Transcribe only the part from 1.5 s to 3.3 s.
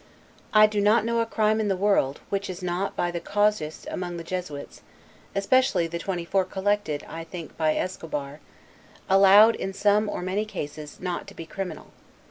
in the world, which is not by the